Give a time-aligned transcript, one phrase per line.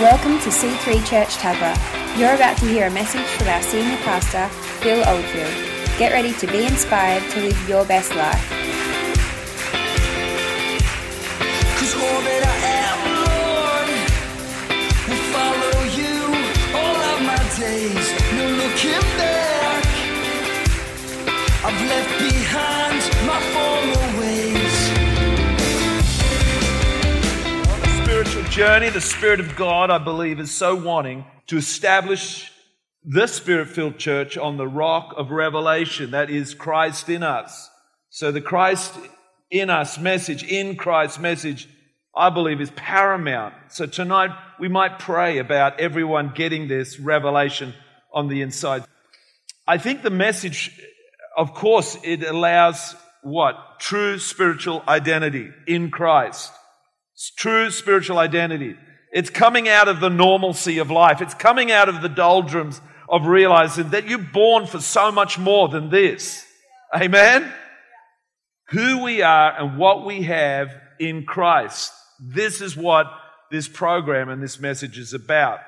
[0.00, 2.18] Welcome to C3 Church Tuggerah.
[2.18, 4.48] You're about to hear a message from our senior pastor,
[4.80, 5.52] Phil Oldfield.
[5.98, 8.61] Get ready to be inspired to live your best life.
[28.52, 32.52] Journey, the Spirit of God, I believe, is so wanting to establish
[33.02, 37.70] the Spirit filled church on the rock of revelation that is Christ in us.
[38.10, 38.94] So the Christ
[39.50, 41.66] in us message, in Christ message,
[42.14, 43.54] I believe is paramount.
[43.70, 47.72] So tonight we might pray about everyone getting this revelation
[48.12, 48.84] on the inside.
[49.66, 50.78] I think the message,
[51.38, 53.56] of course, it allows what?
[53.78, 56.52] True spiritual identity in Christ.
[57.30, 58.76] True spiritual identity.
[59.12, 61.20] It's coming out of the normalcy of life.
[61.20, 65.68] It's coming out of the doldrums of realizing that you're born for so much more
[65.68, 66.46] than this.
[66.94, 67.52] Amen?
[68.70, 71.92] Who we are and what we have in Christ.
[72.18, 73.06] This is what
[73.50, 75.60] this program and this message is about.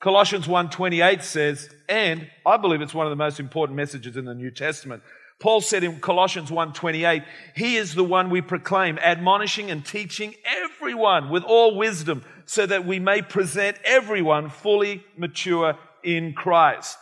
[0.00, 4.34] Colossians 1:28 says, and I believe it's one of the most important messages in the
[4.34, 5.02] New Testament.
[5.40, 11.28] Paul said in Colossians 1:28, he is the one we proclaim, admonishing and teaching everyone
[11.28, 16.98] with all wisdom, so that we may present everyone fully mature in Christ.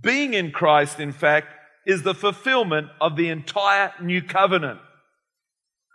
[0.00, 1.48] Being in Christ, in fact,
[1.86, 4.80] is the fulfillment of the entire new covenant.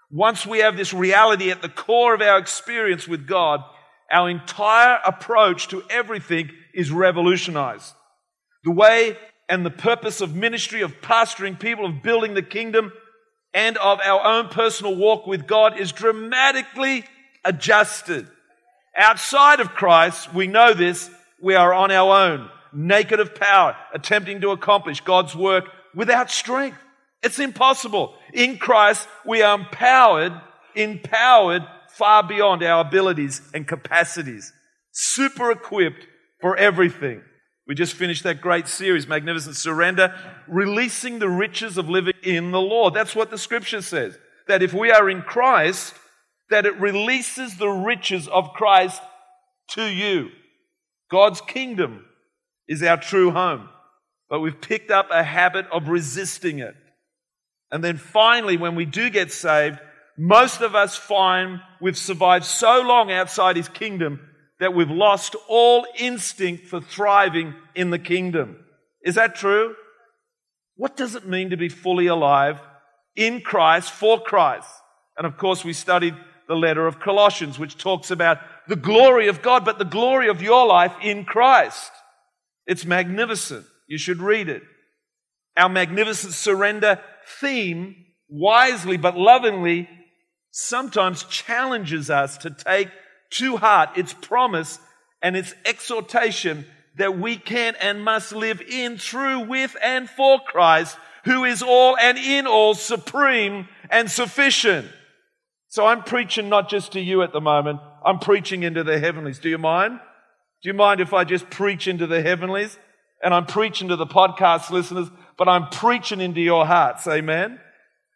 [0.10, 3.62] Once we have this reality at the core of our experience with God,
[4.12, 7.94] our entire approach to everything is revolutionized.
[8.64, 9.18] The way
[9.50, 12.92] and the purpose of ministry, of pastoring people, of building the kingdom,
[13.54, 17.06] and of our own personal walk with God is dramatically
[17.46, 18.28] adjusted.
[18.96, 21.10] Outside of Christ, we know this,
[21.42, 25.66] we are on our own, naked of power, attempting to accomplish God's work
[25.96, 26.78] without strength.
[27.24, 28.16] It's impossible.
[28.34, 30.34] In Christ, we are empowered,
[30.76, 34.54] empowered far beyond our abilities and capacities,
[34.92, 36.06] super equipped
[36.42, 37.22] for everything.
[37.68, 40.16] We just finished that great series, Magnificent Surrender,
[40.48, 42.94] releasing the riches of living in the Lord.
[42.94, 44.18] That's what the scripture says.
[44.48, 45.94] That if we are in Christ,
[46.50, 49.02] that it releases the riches of Christ
[49.72, 50.30] to you.
[51.12, 52.06] God's kingdom
[52.70, 53.68] is our true home,
[54.30, 56.76] but we've picked up a habit of resisting it.
[57.70, 59.80] And then finally, when we do get saved,
[60.18, 64.22] most of us find we've survived so long outside his kingdom
[64.60, 68.58] that we've lost all instinct for thriving in the kingdom.
[69.04, 69.76] Is that true?
[70.76, 72.60] What does it mean to be fully alive
[73.16, 74.70] in Christ, for Christ?
[75.18, 76.16] And of course, we studied
[76.48, 80.42] the letter of Colossians, which talks about the glory of God, but the glory of
[80.42, 81.92] your life in Christ.
[82.66, 83.66] It's magnificent.
[83.88, 84.64] You should read it.
[85.56, 87.00] Our magnificent surrender
[87.40, 87.96] theme,
[88.30, 89.90] wisely but lovingly,
[90.52, 92.90] sometimes challenges us to take
[93.32, 94.80] to heart its promise
[95.22, 96.66] and its exhortation
[96.98, 101.98] that we can and must live in, through, with, and for Christ, who is all
[101.98, 104.88] and in all supreme and sufficient.
[105.68, 109.40] So I'm preaching not just to you at the moment, I'm preaching into the heavenlies.
[109.40, 110.00] Do you mind?
[110.64, 112.78] Do you mind if I just preach into the heavenlies?
[113.22, 117.08] And I'm preaching to the podcast listeners, but I'm preaching into your hearts.
[117.08, 117.60] Amen.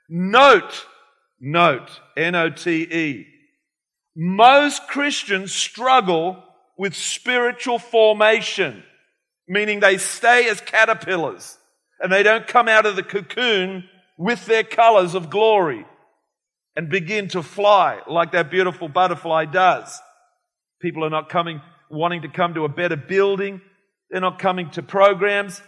[0.08, 0.86] Note,
[1.40, 3.31] note, N-O-T-E.
[4.16, 6.44] Most Christians struggle
[6.78, 8.84] with spiritual formation,
[9.48, 11.58] meaning they stay as caterpillars
[12.00, 13.86] and they don't come out of the cocoon
[14.18, 15.86] with their colors of glory
[16.76, 20.00] and begin to fly like that beautiful butterfly does.
[20.82, 23.62] People are not coming, wanting to come to a better building.
[24.10, 25.62] They're not coming to programs,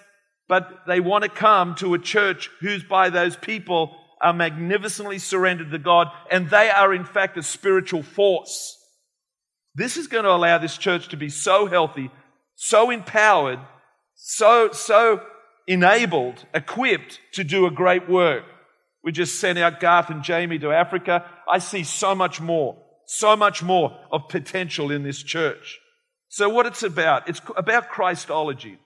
[0.48, 5.72] but they want to come to a church who's by those people are magnificently surrendered
[5.72, 8.78] to God, and they are in fact a spiritual force.
[9.76, 12.12] This is going to allow this church to be so healthy,
[12.56, 13.60] so empowered,
[14.16, 15.22] so, so
[15.68, 18.44] enabled, equipped to do a great work.
[19.04, 21.26] We just sent out Garth and Jamie to Africa.
[21.52, 25.80] I see so much more, so much more of potential in this church.
[26.30, 28.80] So what it's about, it's about Christology.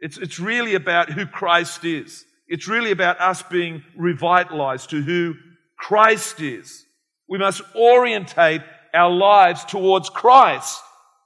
[0.00, 2.24] It's, it's really about who Christ is.
[2.50, 5.34] It's really about us being revitalized to who
[5.78, 6.84] Christ is.
[7.28, 8.62] We must orientate
[8.92, 10.82] our lives towards Christ.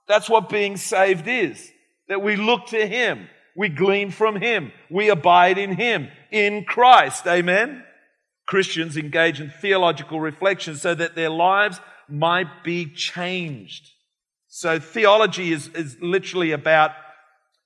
[0.06, 1.70] That's what being saved is.
[2.08, 3.26] That we look to Him.
[3.56, 4.70] We glean from Him.
[4.90, 6.08] We abide in Him.
[6.30, 7.26] In Christ.
[7.26, 7.82] Amen?
[8.46, 13.92] Christians engage in theological reflection so that their lives might be changed.
[14.48, 16.90] So theology is, is literally about,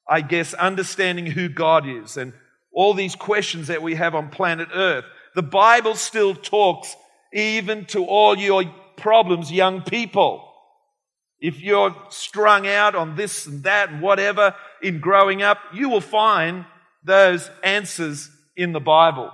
[0.09, 2.33] I guess, understanding who God is and
[2.73, 5.05] all these questions that we have on planet Earth.
[5.35, 6.97] The Bible still talks
[7.33, 8.65] even to all your
[8.97, 10.45] problems, young people.
[11.41, 16.01] If you're strung out on this and that and whatever in growing up, you will
[16.01, 16.65] find
[17.05, 19.31] those answers in the Bible.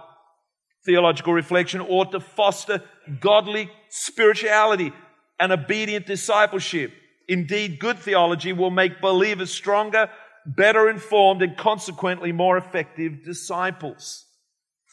[0.85, 2.83] Theological reflection ought to foster
[3.21, 4.93] godly spirituality
[5.41, 6.93] and obedient discipleship.
[7.27, 10.11] Indeed, good theology will make believers stronger,
[10.47, 14.25] better informed, and consequently more effective disciples.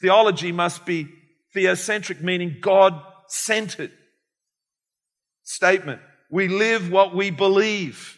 [0.01, 1.07] Theology must be
[1.55, 3.91] theocentric, meaning God centered.
[5.43, 6.01] Statement.
[6.29, 8.17] We live what we believe.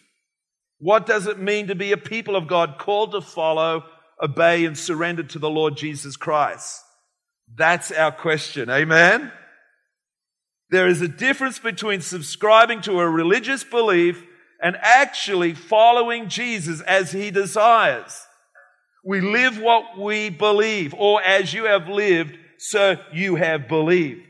[0.80, 3.84] What does it mean to be a people of God called to follow,
[4.22, 6.82] obey, and surrender to the Lord Jesus Christ?
[7.56, 8.70] That's our question.
[8.70, 9.32] Amen?
[10.70, 14.24] There is a difference between subscribing to a religious belief
[14.64, 18.26] and actually following Jesus as he desires.
[19.06, 24.22] We live what we believe, or as you have lived, so you have believed.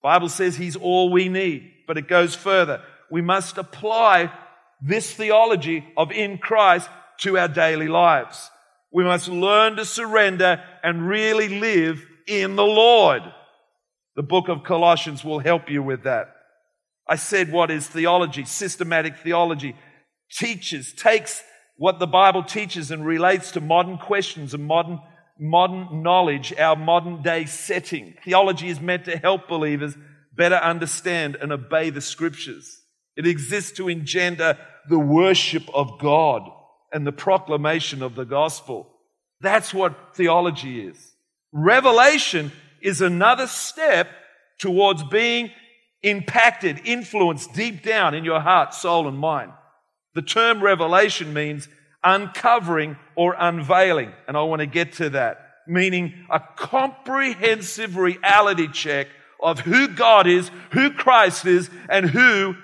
[0.00, 2.82] Bible says he's all we need, but it goes further.
[3.10, 4.32] We must apply
[4.80, 6.88] this theology of in Christ
[7.18, 8.50] to our daily lives.
[8.92, 13.22] We must learn to surrender and really live in the Lord.
[14.14, 16.33] The book of Colossians will help you with that.
[17.06, 19.76] I said what is theology, systematic theology,
[20.30, 21.42] teaches, takes
[21.76, 25.00] what the Bible teaches and relates to modern questions and modern,
[25.38, 28.14] modern knowledge, our modern day setting.
[28.24, 29.96] Theology is meant to help believers
[30.36, 32.82] better understand and obey the scriptures.
[33.16, 34.58] It exists to engender
[34.88, 36.42] the worship of God
[36.92, 38.90] and the proclamation of the gospel.
[39.40, 41.12] That's what theology is.
[41.52, 44.08] Revelation is another step
[44.58, 45.50] towards being
[46.04, 49.50] impacted, influenced deep down in your heart, soul, and mind.
[50.14, 51.66] The term revelation means
[52.04, 59.08] uncovering or unveiling, and I want to get to that, meaning a comprehensive reality check
[59.42, 62.54] of who God is, who Christ is, and who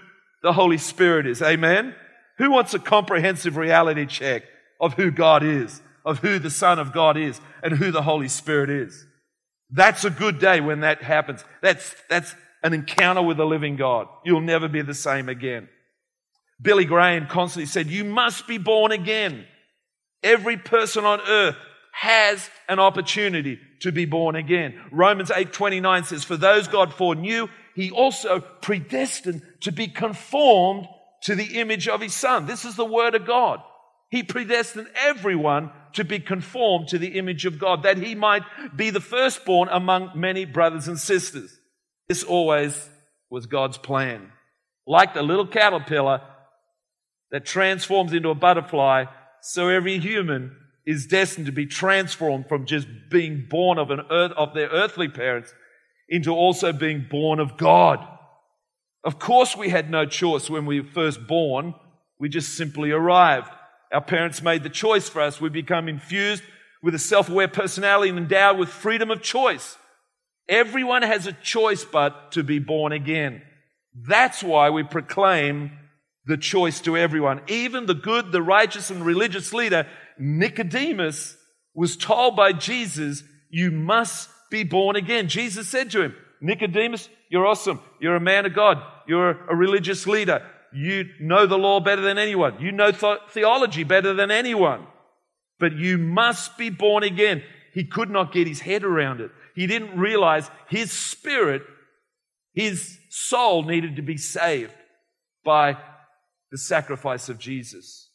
[0.42, 1.42] the Holy Spirit is.
[1.42, 1.94] Amen?
[2.38, 4.44] Who wants a comprehensive reality check
[4.80, 8.28] of who God is, of who the Son of God is, and who the Holy
[8.28, 9.06] Spirit is?
[9.70, 11.44] That's a good day when that happens.
[11.62, 14.08] That's, that's an encounter with the living God.
[14.24, 15.68] You'll never be the same again.
[16.60, 19.46] Billy Graham constantly said, You must be born again.
[20.22, 21.56] Every person on earth
[21.92, 24.80] has an opportunity to be born again.
[24.90, 30.86] Romans 8:29 says, "For those God foreknew, he also predestined to be conformed
[31.22, 33.62] to the image of his son." This is the word of God.
[34.10, 38.42] He predestined everyone to be conformed to the image of God, that he might
[38.74, 41.59] be the firstborn among many brothers and sisters.
[42.10, 42.88] This always
[43.30, 44.32] was God's plan.
[44.84, 46.22] Like the little caterpillar
[47.30, 49.04] that transforms into a butterfly,
[49.42, 54.32] so every human is destined to be transformed from just being born of an earth,
[54.32, 55.54] of their earthly parents
[56.08, 58.04] into also being born of God.
[59.04, 61.76] Of course, we had no choice when we were first born.
[62.18, 63.52] We just simply arrived.
[63.92, 65.40] Our parents made the choice for us.
[65.40, 66.42] We become infused
[66.82, 69.76] with a self aware personality and endowed with freedom of choice.
[70.50, 73.40] Everyone has a choice but to be born again.
[73.94, 75.70] That's why we proclaim
[76.26, 77.40] the choice to everyone.
[77.46, 79.86] Even the good, the righteous, and religious leader,
[80.18, 81.36] Nicodemus,
[81.74, 85.28] was told by Jesus, You must be born again.
[85.28, 87.80] Jesus said to him, Nicodemus, you're awesome.
[88.00, 88.82] You're a man of God.
[89.06, 90.44] You're a religious leader.
[90.72, 92.60] You know the law better than anyone.
[92.60, 94.86] You know th- theology better than anyone.
[95.58, 97.42] But you must be born again.
[97.72, 99.30] He could not get his head around it.
[99.60, 101.60] He didn't realize his spirit,
[102.54, 104.72] his soul needed to be saved
[105.44, 105.76] by
[106.50, 108.08] the sacrifice of Jesus.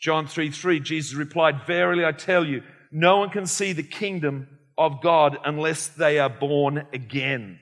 [0.00, 4.48] John 3 3, Jesus replied, Verily I tell you, no one can see the kingdom
[4.78, 7.60] of God unless they are born again.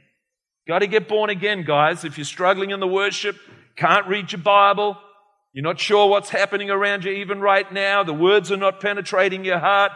[0.69, 2.05] Got to get born again, guys.
[2.05, 3.37] If you're struggling in the worship,
[3.75, 4.97] can't read your Bible,
[5.53, 9.45] you're not sure what's happening around you even right now, the words are not penetrating
[9.45, 9.91] your heart,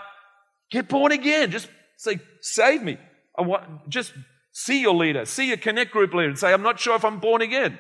[0.71, 1.51] get born again.
[1.51, 2.99] Just say, Save me.
[3.39, 4.13] I want, just
[4.53, 7.21] see your leader, see your connect group leader, and say, I'm not sure if I'm
[7.21, 7.79] born again.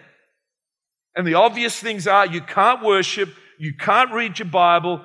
[1.15, 5.05] And the obvious things are you can't worship, you can't read your Bible,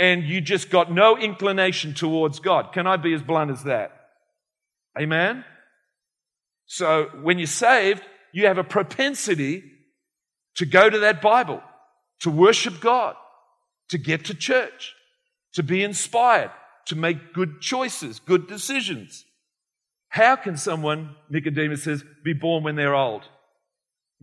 [0.00, 2.72] and you just got no inclination towards God.
[2.72, 3.92] Can I be as blunt as that?
[4.98, 5.44] Amen?
[6.66, 8.02] So when you're saved,
[8.32, 9.64] you have a propensity
[10.56, 11.62] to go to that Bible,
[12.20, 13.14] to worship God,
[13.90, 14.94] to get to church,
[15.54, 16.50] to be inspired,
[16.86, 19.24] to make good choices, good decisions.
[20.08, 23.28] How can someone, Nicodemus says, be born when they're old?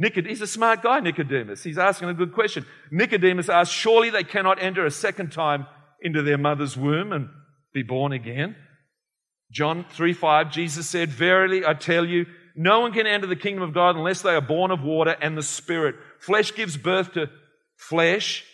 [0.02, 1.64] Nicod- he's a smart guy, Nicodemus.
[1.64, 2.66] He's asking a good question.
[2.90, 5.68] Nicodemus asks, Surely they cannot enter a second time
[6.02, 7.30] into their mother's womb and
[7.74, 8.56] be born again?
[9.52, 13.64] John 3 5, Jesus said, Verily I tell you, no one can enter the kingdom
[13.64, 15.96] of God unless they are born of water and the Spirit.
[16.20, 17.30] Flesh gives birth to
[17.76, 18.46] flesh,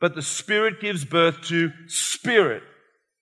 [0.00, 2.62] but the Spirit gives birth to spirit.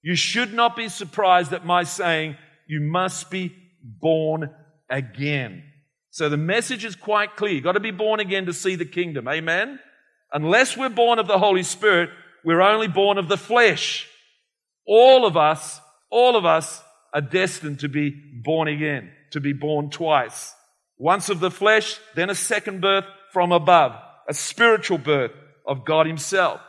[0.04, 2.36] You should not be surprised at my saying,
[2.68, 4.50] You must be born
[4.90, 5.62] again.
[6.10, 7.54] So the message is quite clear.
[7.54, 9.26] You've got to be born again to see the kingdom.
[9.26, 9.80] Amen?
[10.30, 12.10] Unless we're born of the Holy Spirit,
[12.44, 14.06] we're only born of the flesh.
[14.86, 15.80] All of us,
[16.10, 16.82] all of us
[17.14, 18.10] are destined to be
[18.44, 20.54] born again, to be born twice.
[20.98, 23.92] Once of the flesh, then a second birth from above,
[24.28, 25.32] a spiritual birth
[25.66, 26.60] of God Himself.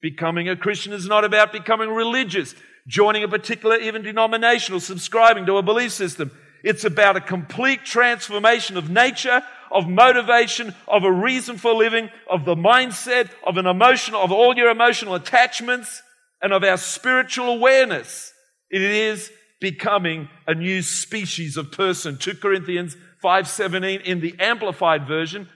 [0.00, 2.54] Becoming a Christian is not about becoming religious,
[2.86, 6.30] joining a particular even denomination or subscribing to a belief system.
[6.62, 12.44] It's about a complete transformation of nature, of motivation, of a reason for living, of
[12.44, 16.02] the mindset, of an emotional, of all your emotional attachments,
[16.42, 18.32] and of our spiritual awareness.
[18.70, 22.18] It is becoming a new species of person.
[22.18, 25.48] 2 Corinthians 5:17 in the amplified version.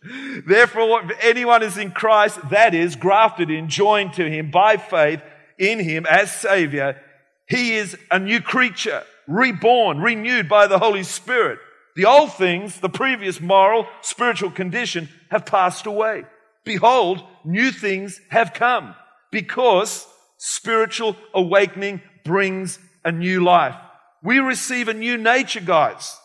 [0.45, 5.23] Therefore, if anyone is in Christ, that is grafted in, joined to him by faith
[5.57, 7.01] in him as savior,
[7.47, 11.61] he is a new creature reborn, renewed by the Holy Spirit.
[11.95, 16.25] The old things, the previous moral, spiritual condition have passed away.
[16.65, 18.97] Behold, new things have come
[19.31, 20.09] because
[20.39, 23.77] spiritual awakening brings a new life.
[24.25, 26.20] We receive a new nature, guys.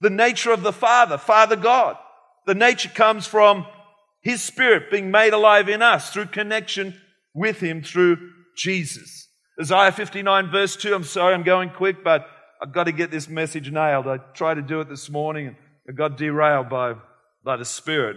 [0.00, 1.96] The nature of the Father, Father God.
[2.46, 3.66] The nature comes from
[4.22, 6.98] His Spirit being made alive in us through connection
[7.34, 8.16] with Him through
[8.56, 9.28] Jesus.
[9.60, 12.26] Isaiah 59 verse 2, I'm sorry, I'm going quick, but
[12.62, 14.06] I've got to get this message nailed.
[14.06, 15.56] I tried to do it this morning and
[15.88, 16.94] I got derailed by,
[17.44, 18.16] by the Spirit.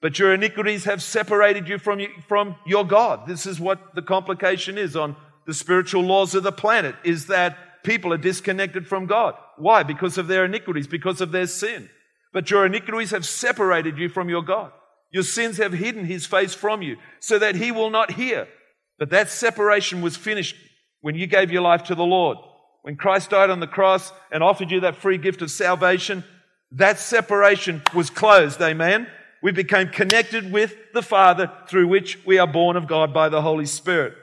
[0.00, 3.26] But your iniquities have separated you from, you from your God.
[3.26, 7.82] This is what the complication is on the spiritual laws of the planet, is that
[7.84, 9.34] people are disconnected from God.
[9.56, 9.82] Why?
[9.82, 11.88] Because of their iniquities, because of their sin.
[12.32, 14.72] But your iniquities have separated you from your God.
[15.10, 18.48] Your sins have hidden his face from you so that he will not hear.
[18.98, 20.56] But that separation was finished
[21.02, 22.38] when you gave your life to the Lord.
[22.82, 26.24] When Christ died on the cross and offered you that free gift of salvation,
[26.72, 28.60] that separation was closed.
[28.62, 29.06] Amen.
[29.42, 33.42] We became connected with the Father through which we are born of God by the
[33.42, 34.14] Holy Spirit.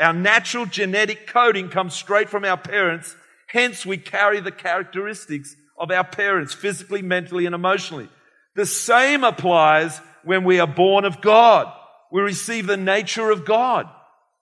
[0.00, 3.14] Our natural genetic coding comes straight from our parents.
[3.54, 8.08] Hence, we carry the characteristics of our parents physically, mentally, and emotionally.
[8.56, 11.72] The same applies when we are born of God.
[12.10, 13.88] We receive the nature of God.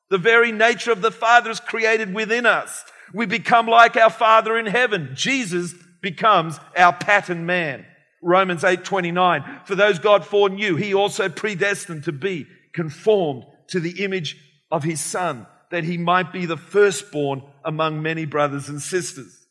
[0.09, 2.85] The very nature of the Father is created within us.
[3.13, 5.11] We become like our Father in heaven.
[5.13, 7.85] Jesus becomes our pattern man.
[8.23, 14.39] Romans 8:29 For those God foreknew he also predestined to be conformed to the image
[14.71, 19.47] of his son that he might be the firstborn among many brothers and sisters.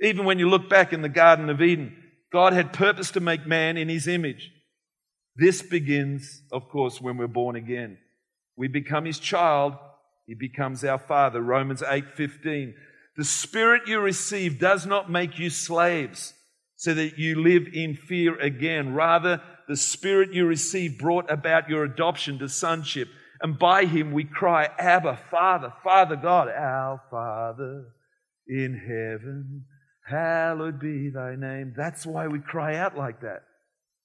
[0.00, 1.96] Even when you look back in the garden of Eden
[2.32, 4.52] God had purpose to make man in his image.
[5.36, 7.98] This begins of course when we're born again.
[8.56, 9.74] We become his child
[10.26, 11.40] he becomes our father.
[11.40, 12.74] Romans 8:15.
[13.16, 16.34] The spirit you receive does not make you slaves
[16.76, 18.94] so that you live in fear again.
[18.94, 23.08] Rather, the spirit you receive brought about your adoption to sonship.
[23.40, 27.86] And by him we cry, Abba, Father, Father God, our Father
[28.46, 29.64] in heaven,
[30.06, 31.72] hallowed be thy name.
[31.76, 33.42] That's why we cry out like that.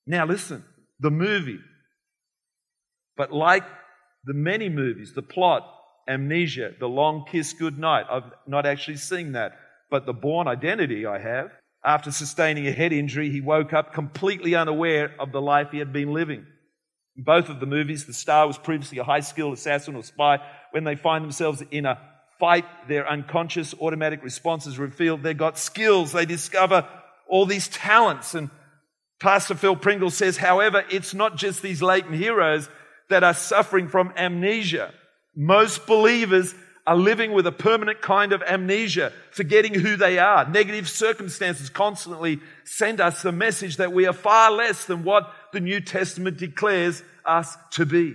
[0.07, 0.63] Now listen,
[0.99, 1.59] the movie.
[3.17, 3.63] But like
[4.25, 5.63] the many movies, the plot
[6.07, 8.05] amnesia, the long kiss goodnight.
[8.09, 9.53] I've not actually seen that.
[9.89, 11.51] But the Bourne Identity I have.
[11.83, 15.93] After sustaining a head injury, he woke up completely unaware of the life he had
[15.93, 16.45] been living.
[17.17, 20.39] In both of the movies, the star was previously a high skilled assassin or spy.
[20.71, 21.99] When they find themselves in a
[22.39, 26.11] fight, their unconscious automatic responses reveal they've got skills.
[26.11, 26.87] They discover
[27.27, 28.35] all these talents.
[28.35, 28.49] And
[29.19, 32.69] Pastor Phil Pringle says, however, it's not just these latent heroes
[33.09, 34.93] that are suffering from amnesia.
[35.35, 36.53] Most believers
[36.87, 40.47] are living with a permanent kind of amnesia, forgetting who they are.
[40.47, 45.59] Negative circumstances constantly send us the message that we are far less than what the
[45.59, 48.13] New Testament declares us to be.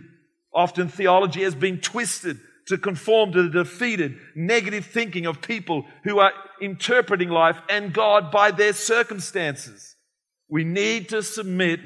[0.55, 6.21] Often theology has been twisted to conform to the defeated, negative thinking of people who
[6.21, 9.97] are interpreting life and God by their circumstances.
[10.49, 11.81] We need to submit,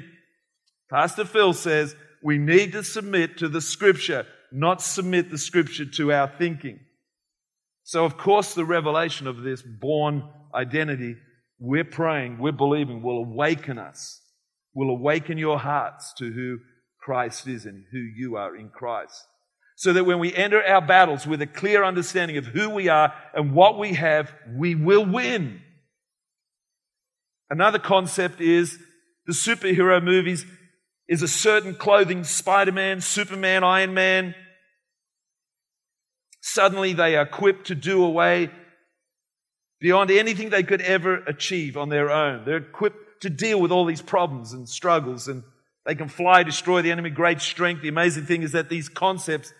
[0.91, 6.13] Pastor Phil says, we need to submit to the scripture not submit the scripture to
[6.13, 6.79] our thinking.
[7.83, 11.17] So, of course, the revelation of this born identity,
[11.59, 14.21] we're praying, we're believing, will awaken us.
[14.75, 16.59] Will awaken your hearts to who
[16.99, 19.25] Christ is and who you are in Christ.
[19.77, 23.13] So that when we enter our battles with a clear understanding of who we are
[23.33, 25.61] and what we have, we will win.
[27.49, 28.77] Another concept is
[29.25, 30.45] the superhero movies
[31.07, 34.33] is a certain clothing, Spider-Man, Superman, Iron Man.
[36.41, 38.49] Suddenly they are equipped to do away
[39.79, 42.45] beyond anything they could ever achieve on their own.
[42.45, 45.41] They're equipped to deal with all these problems and struggles and
[45.83, 47.81] they can fly, destroy the enemy, great strength.
[47.81, 49.51] The amazing thing is that these concepts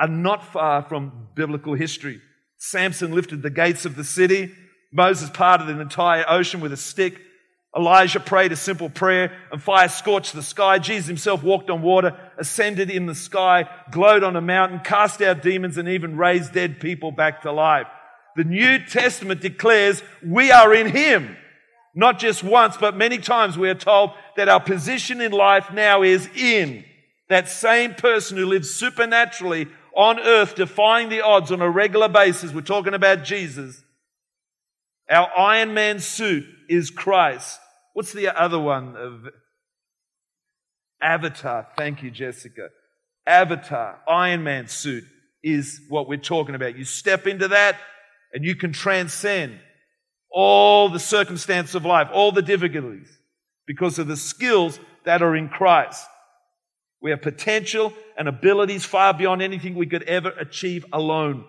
[0.00, 2.20] are not far from biblical history.
[2.58, 4.52] Samson lifted the gates of the city.
[4.92, 7.20] Moses parted an entire ocean with a stick.
[7.76, 10.80] Elijah prayed a simple prayer and fire scorched the sky.
[10.80, 15.42] Jesus himself walked on water, ascended in the sky, glowed on a mountain, cast out
[15.42, 17.86] demons, and even raised dead people back to life.
[18.34, 21.36] The New Testament declares we are in him.
[21.94, 26.02] Not just once, but many times we are told that our position in life now
[26.02, 26.84] is in
[27.28, 32.52] that same person who lives supernaturally on earth, defying the odds on a regular basis.
[32.52, 33.82] We're talking about Jesus.
[35.10, 37.60] Our Iron Man suit is Christ.
[37.92, 38.96] What's the other one?
[38.96, 39.28] Of
[41.02, 41.68] Avatar.
[41.76, 42.68] Thank you, Jessica.
[43.26, 45.04] Avatar, Iron Man suit
[45.42, 46.76] is what we're talking about.
[46.76, 47.76] You step into that
[48.32, 49.60] and you can transcend
[50.32, 53.08] all the circumstance of life, all the difficulties,
[53.66, 56.06] because of the skills that are in Christ.
[57.00, 61.44] We have potential and abilities far beyond anything we could ever achieve alone.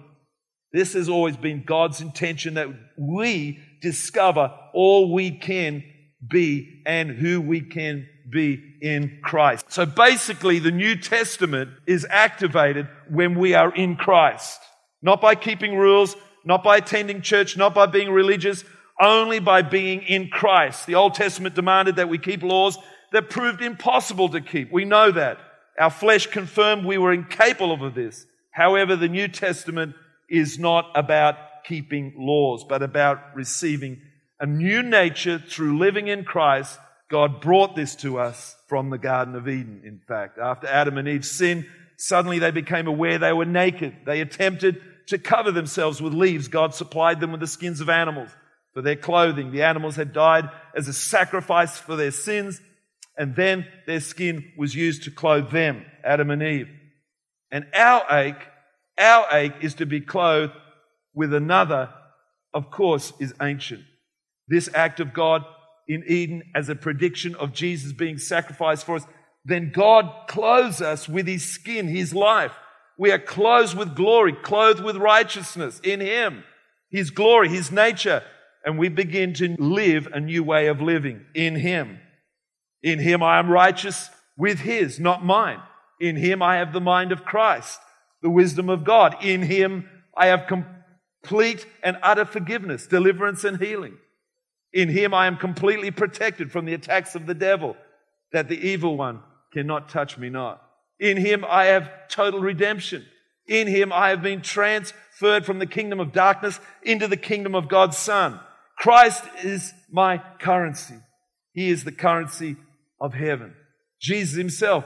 [0.71, 5.83] This has always been God's intention that we discover all we can
[6.27, 9.65] be and who we can be in Christ.
[9.71, 14.59] So basically, the New Testament is activated when we are in Christ.
[15.01, 18.63] Not by keeping rules, not by attending church, not by being religious,
[19.00, 20.85] only by being in Christ.
[20.85, 22.77] The Old Testament demanded that we keep laws
[23.12, 24.71] that proved impossible to keep.
[24.71, 25.38] We know that.
[25.79, 28.25] Our flesh confirmed we were incapable of this.
[28.51, 29.96] However, the New Testament
[30.29, 34.01] is not about keeping laws, but about receiving
[34.39, 36.79] a new nature through living in Christ.
[37.09, 40.37] God brought this to us from the Garden of Eden, in fact.
[40.37, 41.65] After Adam and Eve sinned,
[41.98, 43.96] suddenly they became aware they were naked.
[44.05, 46.48] They attempted to cover themselves with leaves.
[46.48, 48.29] God supplied them with the skins of animals
[48.74, 49.51] for their clothing.
[49.51, 52.61] The animals had died as a sacrifice for their sins,
[53.18, 56.70] and then their skin was used to clothe them, Adam and Eve.
[57.51, 58.48] And our ache,
[58.98, 60.53] our ache is to be clothed
[61.13, 61.89] with another,
[62.53, 63.83] of course, is ancient.
[64.48, 65.46] This act of God
[65.87, 69.05] in Eden as a prediction of Jesus being sacrificed for us,
[69.46, 72.53] then God clothes us with his skin, his life.
[72.98, 76.44] We are clothed with glory, clothed with righteousness in him,
[76.90, 78.24] his glory, his nature,
[78.66, 82.00] and we begin to live a new way of living in Him.
[82.82, 85.60] In Him I am righteous with His, not mine.
[86.00, 87.79] In Him I have the mind of Christ,
[88.22, 89.18] the wisdom of God.
[89.22, 93.98] In Him I have complete and utter forgiveness, deliverance, and healing.
[94.72, 97.75] In Him I am completely protected from the attacks of the devil,
[98.32, 99.20] that the evil one
[99.51, 100.62] cannot touch me not.
[101.00, 103.06] In Him I have total redemption.
[103.48, 107.68] In Him I have been transferred from the kingdom of darkness into the kingdom of
[107.68, 108.40] God's Son.
[108.77, 110.96] Christ is my currency.
[111.53, 112.58] He is the currency
[113.00, 113.53] of heaven.
[114.01, 114.86] Jesus himself,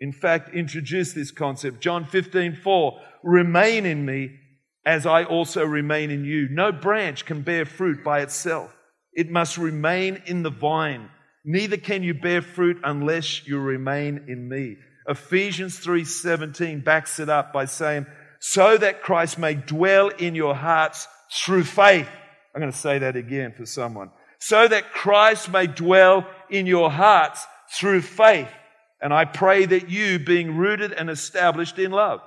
[0.00, 1.80] in fact, introduced this concept.
[1.80, 4.38] John 15, 4, remain in me
[4.84, 6.48] as I also remain in you.
[6.50, 8.74] No branch can bear fruit by itself.
[9.12, 11.08] It must remain in the vine.
[11.44, 14.76] Neither can you bear fruit unless you remain in me.
[15.08, 18.06] Ephesians 3:17 backs it up by saying,
[18.38, 22.08] "So that Christ may dwell in your hearts through faith."
[22.54, 24.10] I'm going to say that again for someone.
[24.38, 27.46] So that Christ may dwell in your hearts
[27.78, 28.52] through faith.
[29.00, 32.20] And I pray that you, being rooted and established in love.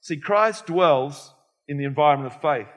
[0.00, 1.34] See, Christ dwells
[1.68, 2.68] in the environment of faith.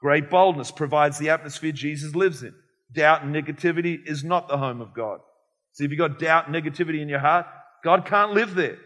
[0.00, 2.54] Great boldness provides the atmosphere Jesus lives in.
[2.92, 5.20] Doubt and negativity is not the home of God.
[5.72, 7.46] See, if you've got doubt and negativity in your heart,
[7.82, 8.78] God can't live there.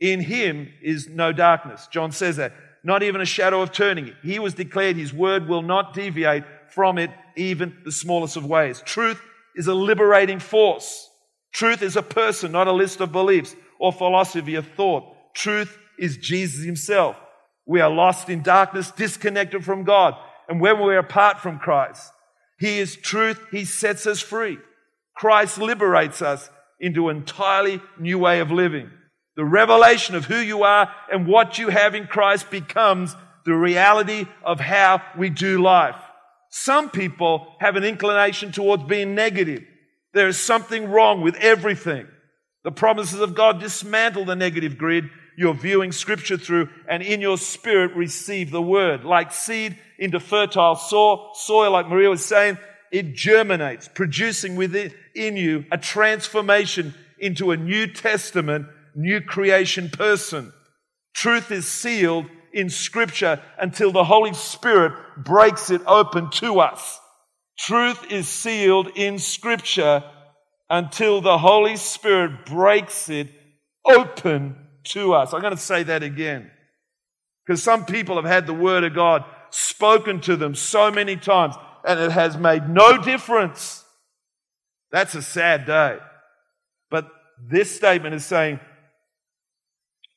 [0.00, 1.88] In him is no darkness.
[1.90, 2.52] John says that.
[2.84, 4.12] Not even a shadow of turning.
[4.22, 8.82] He was declared his word will not deviate from it even the smallest of ways.
[8.84, 9.20] Truth
[9.54, 11.08] is a liberating force.
[11.52, 15.04] Truth is a person, not a list of beliefs or philosophy of thought.
[15.34, 17.16] Truth is Jesus himself.
[17.66, 20.14] We are lost in darkness, disconnected from God.
[20.48, 22.12] And when we're apart from Christ,
[22.58, 23.40] He is truth.
[23.50, 24.58] He sets us free.
[25.16, 26.48] Christ liberates us
[26.80, 28.90] into an entirely new way of living.
[29.36, 34.26] The revelation of who you are and what you have in Christ becomes the reality
[34.44, 35.96] of how we do life.
[36.50, 39.62] Some people have an inclination towards being negative.
[40.14, 42.06] There is something wrong with everything.
[42.64, 47.36] The promises of God dismantle the negative grid you're viewing scripture through and in your
[47.36, 49.04] spirit receive the word.
[49.04, 52.58] Like seed into fertile soil, soil, like Maria was saying,
[52.92, 60.52] it germinates, producing within in you a transformation into a New Testament, new creation person.
[61.14, 67.00] Truth is sealed in scripture until the Holy Spirit breaks it open to us.
[67.58, 70.04] Truth is sealed in scripture
[70.68, 73.28] until the Holy Spirit breaks it
[73.84, 75.32] open to us.
[75.32, 76.50] I'm going to say that again.
[77.46, 81.54] Because some people have had the Word of God spoken to them so many times
[81.86, 83.84] and it has made no difference.
[84.90, 85.98] That's a sad day.
[86.90, 87.08] But
[87.48, 88.60] this statement is saying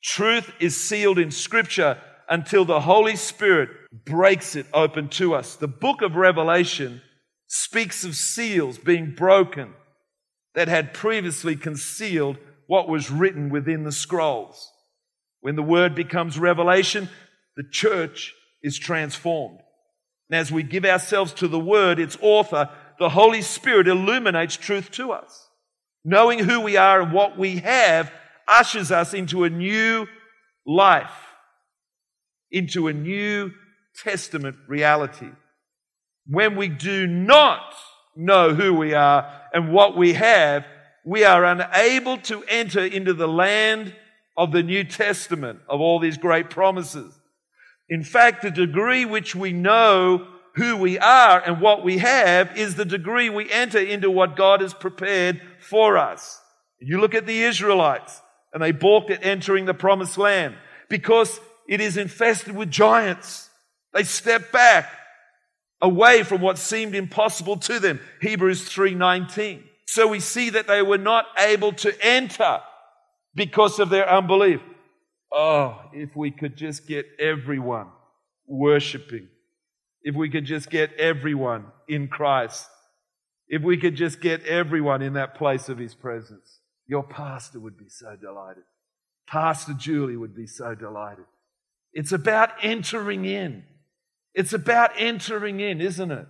[0.02, 3.70] truth is sealed in Scripture until the Holy Spirit
[4.04, 5.56] breaks it open to us.
[5.56, 7.02] The book of Revelation
[7.46, 9.74] speaks of seals being broken
[10.54, 14.70] that had previously concealed what was written within the scrolls.
[15.40, 17.08] When the word becomes revelation,
[17.56, 19.60] the church is transformed.
[20.30, 24.90] And as we give ourselves to the word, its author, the Holy Spirit illuminates truth
[24.92, 25.48] to us.
[26.04, 28.12] Knowing who we are and what we have
[28.46, 30.06] ushers us into a new
[30.64, 31.10] life,
[32.50, 33.50] into a new
[34.02, 35.28] testament reality.
[36.26, 37.74] When we do not
[38.16, 40.64] know who we are and what we have,
[41.04, 43.94] we are unable to enter into the land
[44.36, 47.19] of the New Testament, of all these great promises.
[47.90, 52.74] In fact, the degree which we know who we are and what we have is
[52.76, 56.40] the degree we enter into what God has prepared for us.
[56.78, 58.22] You look at the Israelites
[58.52, 60.54] and they balked at entering the promised land
[60.88, 63.50] because it is infested with giants.
[63.92, 64.88] They step back
[65.80, 68.00] away from what seemed impossible to them.
[68.20, 69.64] Hebrews 3:19.
[69.86, 72.60] So we see that they were not able to enter
[73.34, 74.60] because of their unbelief.
[75.32, 77.88] Oh, if we could just get everyone
[78.46, 79.28] worshiping,
[80.02, 82.66] if we could just get everyone in Christ,
[83.48, 87.78] if we could just get everyone in that place of His presence, your pastor would
[87.78, 88.64] be so delighted.
[89.28, 91.26] Pastor Julie would be so delighted.
[91.92, 93.64] It's about entering in.
[94.34, 96.26] It's about entering in, isn't it?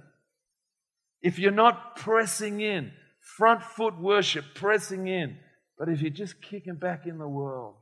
[1.23, 5.39] If you're not pressing in, front foot worship, pressing in.
[5.79, 7.77] But if you're just kicking back in the world,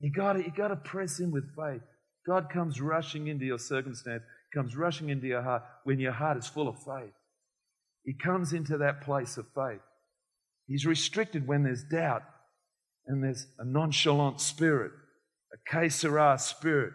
[0.00, 1.82] you got you got to press in with faith.
[2.26, 6.46] God comes rushing into your circumstance, comes rushing into your heart when your heart is
[6.46, 7.12] full of faith.
[8.04, 9.80] He comes into that place of faith.
[10.66, 12.22] He's restricted when there's doubt
[13.06, 14.92] and there's a nonchalant spirit,
[15.52, 16.92] a que spirit.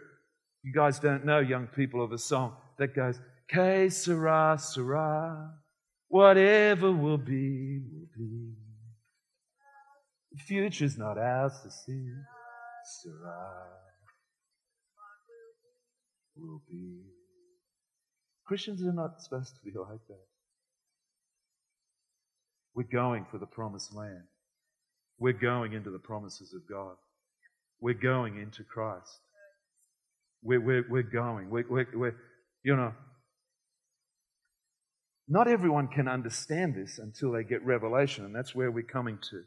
[0.64, 4.58] You guys don't know, young people, of a song that goes, Que sera.
[6.08, 8.52] Whatever will be, will be.
[10.32, 12.12] The future's not ours to see.
[12.84, 13.68] Sarai
[16.36, 17.02] will be.
[18.46, 20.26] Christians are not supposed to be like that.
[22.74, 24.24] We're going for the promised land.
[25.18, 26.96] We're going into the promises of God.
[27.80, 29.20] We're going into Christ.
[30.42, 31.50] We're, we're, we're going.
[31.50, 32.16] We're, we're, we're,
[32.64, 32.92] you know,
[35.28, 39.42] not everyone can understand this until they get revelation, and that's where we're coming to.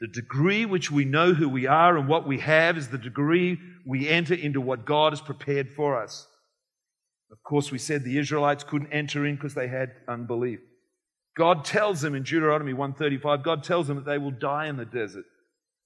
[0.00, 3.58] The degree which we know who we are and what we have is the degree
[3.86, 6.26] we enter into what God has prepared for us.
[7.30, 10.60] Of course, we said the Israelites couldn't enter in because they had unbelief.
[11.36, 14.84] God tells them in Deuteronomy 135, God tells them that they will die in the
[14.84, 15.24] desert.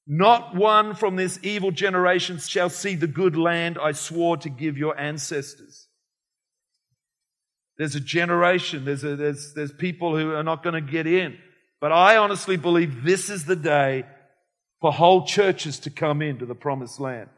[0.06, 4.76] Not one from this evil generation shall see the good land I swore to give
[4.76, 5.86] your ancestors.
[7.78, 11.38] There's a generation, there's, a, there's, there's people who are not going to get in.
[11.80, 14.04] But I honestly believe this is the day
[14.80, 17.28] for whole churches to come into the promised land.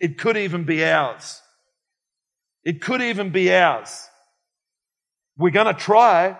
[0.00, 1.40] It could even be ours.
[2.64, 4.08] It could even be ours.
[5.36, 6.38] We're going to try.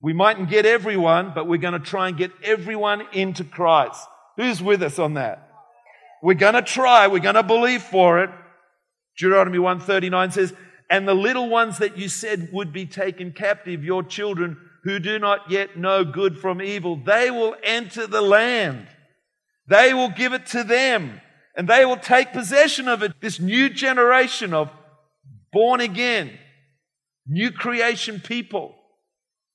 [0.00, 4.00] We mightn't get everyone, but we're going to try and get everyone into Christ.
[4.36, 5.48] Who's with us on that?
[6.22, 7.08] We're going to try.
[7.08, 8.30] We're going to believe for it.
[9.18, 10.54] Deuteronomy 139 says,
[10.88, 15.18] and the little ones that you said would be taken captive, your children who do
[15.18, 18.88] not yet know good from evil, they will enter the land.
[19.68, 21.20] They will give it to them
[21.56, 23.12] and they will take possession of it.
[23.20, 24.70] This new generation of
[25.52, 26.30] born again,
[27.26, 28.74] new creation people.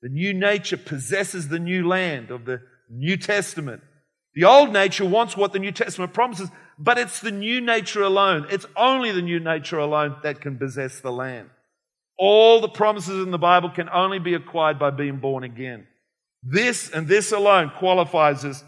[0.02, 3.82] The new nature possesses the new land of the New Testament.
[4.36, 8.46] The old nature wants what the New Testament promises, but it's the new nature alone.
[8.52, 11.50] It's only the new nature alone that can possess the land.
[12.18, 15.88] All the promises in the Bible can only be acquired by being born again.
[16.44, 18.64] This and this alone qualifies us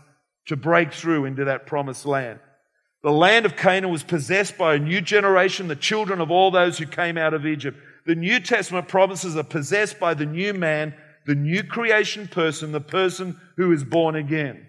[0.47, 2.39] to break through into that promised land.
[3.01, 6.77] The land of Canaan was possessed by a new generation, the children of all those
[6.77, 7.77] who came out of Egypt.
[8.05, 10.93] The New Testament promises are possessed by the new man,
[11.25, 14.65] the new creation person, the person who is born again.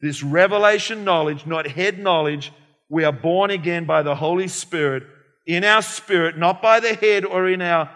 [0.00, 2.52] This revelation knowledge, not head knowledge,
[2.88, 5.04] we are born again by the Holy Spirit
[5.46, 7.90] in our spirit, not by the head or in our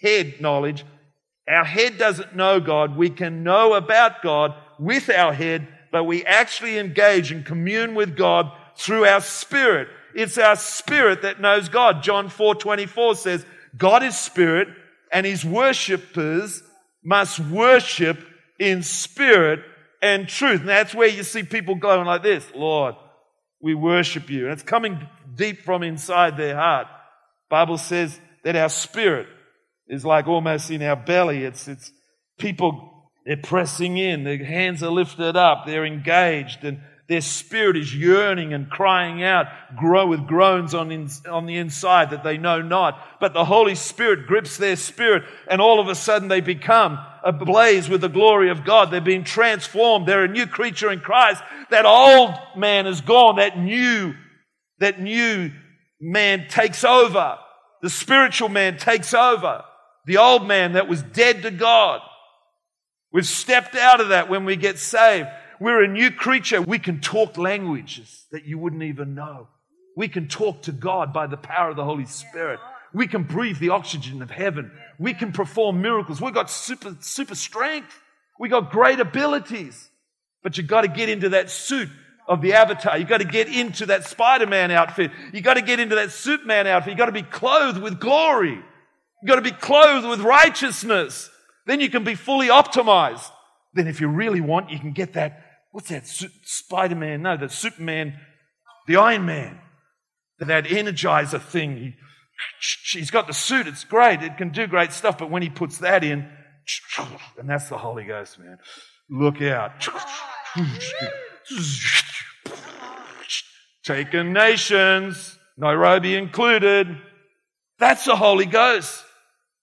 [0.00, 0.84] head knowledge.
[1.48, 2.96] Our head doesn't know God.
[2.96, 8.16] We can know about God with our head, but we actually engage and commune with
[8.16, 9.88] God through our spirit.
[10.14, 12.02] It's our spirit that knows God.
[12.02, 13.44] John 4 24 says,
[13.76, 14.68] God is spirit
[15.12, 16.62] and his worshippers
[17.02, 18.18] must worship
[18.58, 19.60] in spirit
[20.02, 20.60] and truth.
[20.60, 22.94] And that's where you see people going like this, Lord,
[23.60, 24.44] we worship you.
[24.44, 26.86] And it's coming deep from inside their heart.
[27.48, 29.26] Bible says that our spirit
[29.90, 31.44] is like almost in our belly.
[31.44, 31.92] It's, it's
[32.38, 37.92] people, they're pressing in, their hands are lifted up, they're engaged and their spirit is
[37.92, 42.62] yearning and crying out, grow with groans on, in, on the inside that they know
[42.62, 43.00] not.
[43.18, 47.88] But the Holy Spirit grips their spirit and all of a sudden they become ablaze
[47.88, 48.92] with the glory of God.
[48.92, 50.06] They're being transformed.
[50.06, 51.42] They're a new creature in Christ.
[51.70, 53.38] That old man is gone.
[53.38, 54.14] That new,
[54.78, 55.50] that new
[56.00, 57.38] man takes over.
[57.82, 59.64] The spiritual man takes over.
[60.06, 62.00] The old man that was dead to God.
[63.12, 65.28] We've stepped out of that when we get saved.
[65.58, 66.62] We're a new creature.
[66.62, 69.48] We can talk languages that you wouldn't even know.
[69.96, 72.60] We can talk to God by the power of the Holy Spirit.
[72.94, 74.72] We can breathe the oxygen of heaven.
[74.98, 76.20] We can perform miracles.
[76.20, 78.00] We've got super, super strength.
[78.38, 79.90] We got great abilities.
[80.42, 81.88] But you've got to get into that suit
[82.26, 82.96] of the avatar.
[82.96, 85.10] You've got to get into that Spider-Man outfit.
[85.32, 86.92] You've got to get into that Superman outfit.
[86.92, 88.62] You've got to be clothed with glory.
[89.22, 91.30] You've got to be clothed with righteousness.
[91.66, 93.30] Then you can be fully optimized.
[93.74, 96.06] Then if you really want, you can get that what's that?
[96.06, 97.22] Spider Man?
[97.22, 98.14] No, the Superman,
[98.86, 99.60] the Iron Man,
[100.38, 101.76] that energizer thing.
[101.76, 101.94] He,
[102.98, 105.78] he's got the suit, it's great, it can do great stuff, but when he puts
[105.78, 106.28] that in,
[107.38, 108.58] and that's the Holy Ghost, man.
[109.08, 109.88] Look out.
[113.84, 116.96] Taken nations, Nairobi included.
[117.78, 119.04] That's the Holy Ghost.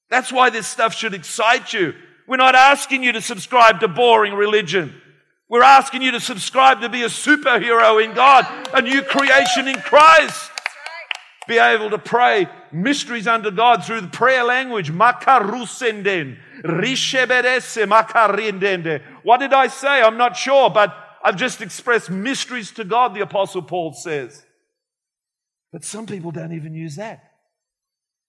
[0.09, 1.93] That's why this stuff should excite you.
[2.27, 5.01] We're not asking you to subscribe to boring religion.
[5.49, 9.79] We're asking you to subscribe to be a superhero in God, a new creation in
[9.79, 10.51] Christ.
[11.47, 14.91] Be able to pray mysteries under God through the prayer language.
[14.91, 16.37] Makarusenden.
[19.23, 20.01] What did I say?
[20.01, 20.93] I'm not sure, but
[21.23, 24.45] I've just expressed mysteries to God, the Apostle Paul says.
[25.71, 27.26] But some people don't even use that.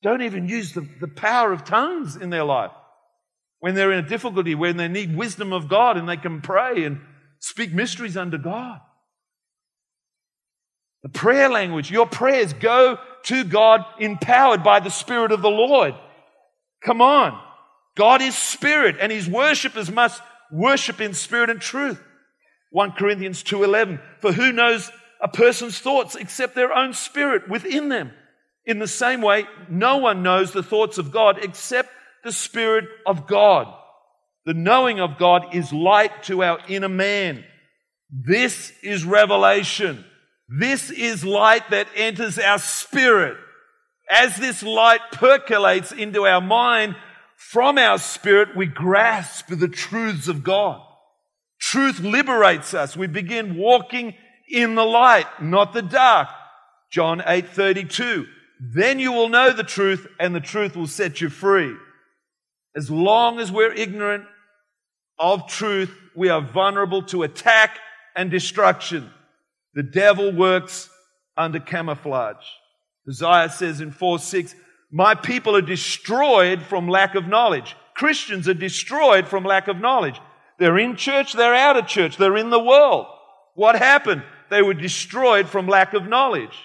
[0.02, 2.70] Don't even use the, the power of tongues in their life
[3.61, 6.84] when they're in a difficulty, when they need wisdom of God and they can pray
[6.84, 7.00] and
[7.40, 8.80] speak mysteries under God.
[11.02, 15.94] The prayer language, your prayers go to God empowered by the Spirit of the Lord.
[16.84, 17.40] Come on.
[17.96, 22.00] God is spirit and his worshippers must worship in spirit and truth.
[22.70, 28.12] 1 Corinthians 2:11 For who knows a person's thoughts except their own spirit within them?
[28.68, 31.88] In the same way, no one knows the thoughts of God except
[32.22, 33.74] the Spirit of God.
[34.44, 37.44] The knowing of God is light to our inner man.
[38.11, 40.04] This is revelation.
[40.50, 43.38] This is light that enters our spirit.
[44.11, 46.94] As this light percolates into our mind,
[47.37, 50.83] from our spirit, we grasp the truths of God.
[51.59, 52.98] Truth liberates us.
[52.98, 54.14] We begin walking
[54.46, 56.28] in the light, not the dark.
[56.90, 58.26] John 8 32.
[58.60, 61.74] Then you will know the truth, and the truth will set you free.
[62.76, 64.24] As long as we're ignorant
[65.18, 67.78] of truth, we are vulnerable to attack
[68.16, 69.10] and destruction.
[69.74, 70.90] The devil works
[71.36, 72.44] under camouflage.
[73.08, 74.54] Isaiah says in 4 6,
[74.90, 77.76] My people are destroyed from lack of knowledge.
[77.94, 80.20] Christians are destroyed from lack of knowledge.
[80.58, 83.06] They're in church, they're out of church, they're in the world.
[83.54, 84.22] What happened?
[84.50, 86.56] They were destroyed from lack of knowledge.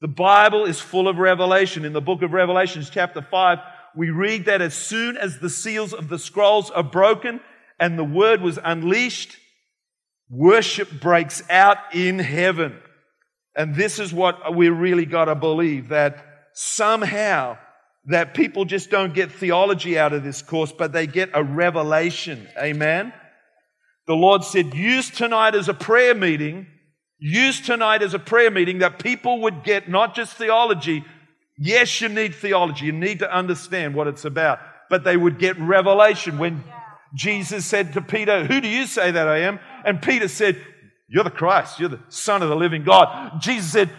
[0.00, 1.84] The Bible is full of revelation.
[1.84, 3.58] In the book of Revelations, chapter 5,
[3.96, 7.40] we read that as soon as the seals of the scrolls are broken
[7.80, 9.36] and the word was unleashed,
[10.28, 12.78] worship breaks out in heaven.
[13.56, 17.56] And this is what we really got to believe that somehow
[18.06, 22.46] that people just don't get theology out of this course, but they get a revelation.
[22.58, 23.12] Amen.
[24.06, 26.66] The Lord said, use tonight as a prayer meeting.
[27.18, 31.04] Use tonight as a prayer meeting that people would get not just theology,
[31.58, 32.86] Yes, you need theology.
[32.86, 34.58] You need to understand what it's about.
[34.90, 36.62] But they would get revelation when
[37.14, 39.58] Jesus said to Peter, Who do you say that I am?
[39.84, 40.60] And Peter said,
[41.08, 41.80] You're the Christ.
[41.80, 43.40] You're the Son of the living God.
[43.40, 43.90] Jesus said,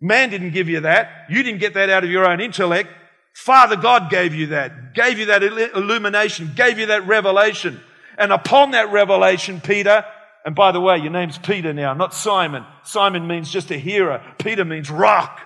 [0.00, 1.26] Man didn't give you that.
[1.28, 2.90] You didn't get that out of your own intellect.
[3.34, 7.80] Father God gave you that, gave you that illumination, gave you that revelation.
[8.18, 10.04] And upon that revelation, Peter,
[10.44, 12.64] and by the way, your name's Peter now, not Simon.
[12.82, 14.22] Simon means just a hearer.
[14.38, 15.40] Peter means rock.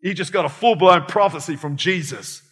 [0.00, 2.42] He just got a full blown prophecy from Jesus.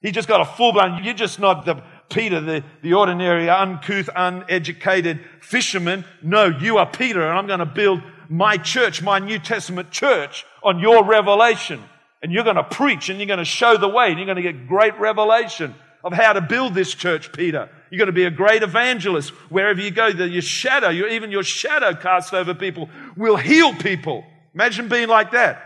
[0.00, 4.10] He just got a full blown, you're just not the Peter, the, the ordinary, uncouth,
[4.14, 6.04] uneducated fisherman.
[6.22, 10.44] No, you are Peter, and I'm going to build my church, my New Testament church,
[10.62, 11.82] on your revelation.
[12.22, 14.36] And you're going to preach and you're going to show the way and you're going
[14.36, 17.68] to get great revelation of how to build this church, Peter.
[17.90, 20.06] You're going to be a great evangelist wherever you go.
[20.08, 24.24] Your shadow, your, even your shadow cast over people will heal people.
[24.54, 25.62] Imagine being like that.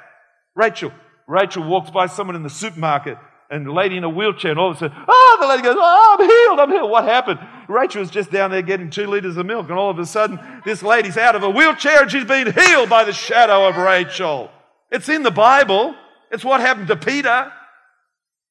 [0.55, 0.93] Rachel,
[1.27, 3.19] Rachel walks by someone in the supermarket
[3.51, 5.77] and the lady in a wheelchair, and all of a sudden, oh, the lady goes,
[5.79, 6.91] oh, I'm healed, I'm healed.
[6.91, 7.41] What happened?
[7.67, 10.39] Rachel was just down there getting two liters of milk, and all of a sudden,
[10.67, 14.51] this lady's out of a wheelchair and she's been healed by the shadow of Rachel.
[14.91, 15.95] It's in the Bible.
[16.31, 17.51] It's what happened to Peter.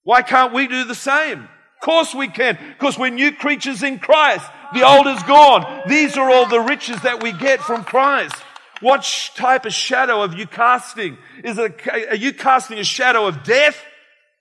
[0.03, 1.47] Why can't we do the same?
[1.79, 4.45] Of course we can, because we're new creatures in Christ.
[4.73, 5.83] The old is gone.
[5.87, 8.35] These are all the riches that we get from Christ.
[8.81, 9.03] What
[9.35, 11.17] type of shadow are you casting?
[11.43, 13.77] Is it, are you casting a shadow of death?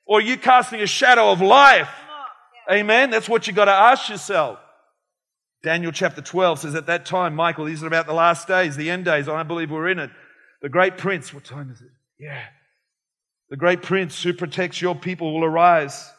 [0.06, 1.88] Or are you casting a shadow of life?
[2.70, 3.10] Amen.
[3.10, 4.58] That's what you got to ask yourself.
[5.62, 8.90] Daniel chapter 12 says, At that time, Michael, these are about the last days, the
[8.90, 9.28] end days.
[9.28, 10.10] I believe we're in it.
[10.62, 11.88] The great prince, what time is it?
[12.18, 12.42] Yeah.
[13.50, 16.10] The great prince who protects your people will arise.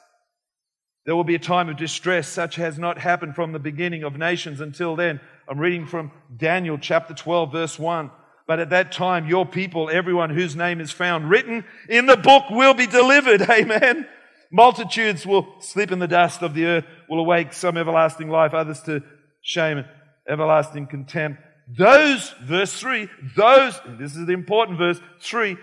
[1.07, 4.17] There will be a time of distress, such has not happened from the beginning of
[4.17, 5.21] nations until then.
[5.47, 8.11] I'm reading from Daniel chapter 12, verse 1.
[8.45, 12.49] But at that time, your people, everyone whose name is found written in the book
[12.49, 13.41] will be delivered.
[13.49, 14.05] Amen.
[14.51, 18.81] Multitudes will sleep in the dust of the earth, will awake some everlasting life, others
[18.81, 19.01] to
[19.41, 19.87] shame and
[20.27, 21.41] everlasting contempt.
[21.69, 25.55] Those, verse three, those, this is the important verse, three,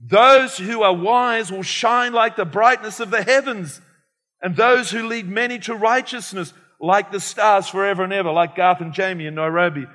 [0.00, 3.80] those who are wise will shine like the brightness of the heavens,
[4.44, 8.82] and those who lead many to righteousness like the stars forever and ever, like Garth
[8.82, 9.86] and Jamie in Nairobi.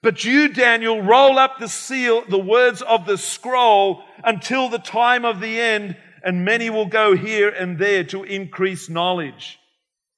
[0.00, 5.24] But you, Daniel, roll up the seal, the words of the scroll until the time
[5.24, 9.58] of the end, and many will go here and there to increase knowledge.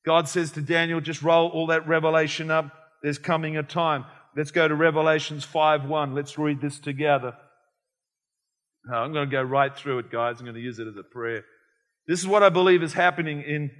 [0.04, 2.70] God says to Daniel, just roll all that revelation up.
[3.02, 4.04] There's coming a time.
[4.36, 6.14] Let's go to Revelations 5 1.
[6.14, 7.32] Let's read this together.
[8.92, 10.40] I'm going to go right through it, guys.
[10.40, 11.44] I'm going to use it as a prayer.
[12.08, 13.70] This is what I believe is happening in,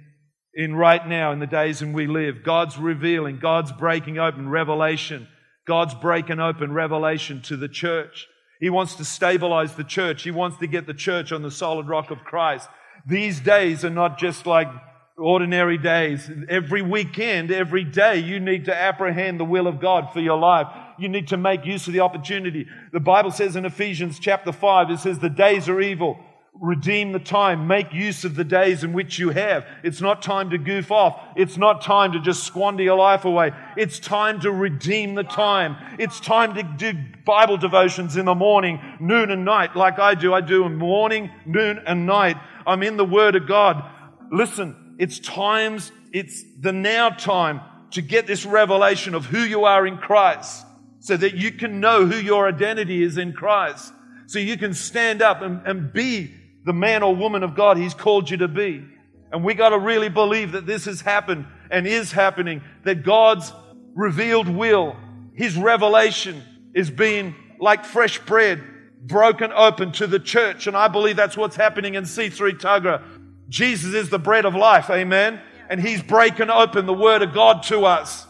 [0.53, 2.43] in right now in the days in we live.
[2.43, 5.27] God's revealing, God's breaking open revelation
[5.69, 8.27] God's breaking open revelation to the church.
[8.59, 10.23] He wants to stabilize the church.
[10.23, 12.67] He wants to get the church on the solid rock of Christ.
[13.05, 14.67] These days are not just like
[15.15, 16.27] ordinary days.
[16.49, 20.65] Every weekend, every day, you need to apprehend the will of God for your life.
[20.97, 22.65] You need to make use of the opportunity.
[22.91, 26.17] The Bible says in Ephesians chapter 5, it says, The days are evil.
[26.53, 27.67] Redeem the time.
[27.67, 29.65] Make use of the days in which you have.
[29.83, 31.17] It's not time to goof off.
[31.35, 33.51] It's not time to just squander your life away.
[33.77, 35.77] It's time to redeem the time.
[35.99, 36.93] It's time to do
[37.25, 40.33] Bible devotions in the morning, noon and night, like I do.
[40.33, 42.37] I do in morning, noon and night.
[42.67, 43.83] I'm in the Word of God.
[44.31, 49.87] Listen, it's times, it's the now time to get this revelation of who you are
[49.87, 50.65] in Christ
[50.99, 53.93] so that you can know who your identity is in Christ.
[54.27, 56.35] So you can stand up and, and be
[56.69, 58.85] the man or woman of God He's called you to be.
[59.31, 63.51] And we got to really believe that this has happened and is happening, that God's
[63.95, 64.95] revealed will,
[65.33, 66.43] His revelation
[66.75, 68.63] is being like fresh bread
[69.01, 70.67] broken open to the church.
[70.67, 73.03] And I believe that's what's happening in C3 Tuggerah.
[73.47, 75.41] Jesus is the bread of life, amen?
[75.71, 78.27] And He's breaking open the Word of God to us.